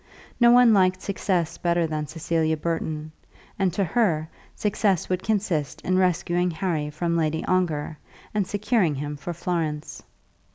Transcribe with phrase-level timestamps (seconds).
[0.39, 3.11] No one liked success better than Cecilia Burton,
[3.59, 7.99] and to her success would consist in rescuing Harry from Lady Ongar
[8.33, 10.01] and securing him for Florence.